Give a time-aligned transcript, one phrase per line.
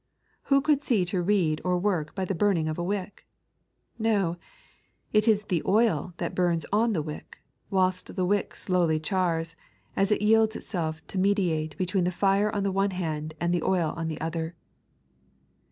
[0.45, 3.27] Who could see to read or work by the buming of a wick}
[4.01, 4.35] Ko;
[5.13, 7.37] it ia the oU that bams on the wick,
[7.71, 9.55] whiht the wick slowly chars,
[9.95, 13.61] as it yields itself to mediate between the fire on the one hand and the
[13.61, 14.55] oil on the other.